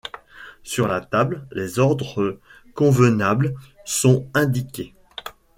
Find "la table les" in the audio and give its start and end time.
0.87-1.77